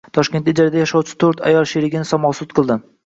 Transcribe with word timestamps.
Toshkentda 0.17 0.49
ijarada 0.53 0.79
yashovchi 0.81 1.13
to‘rt 1.23 1.43
ayol 1.51 1.67
sherigini 1.73 2.09
“samosud” 2.13 2.57
qildi 2.61 2.79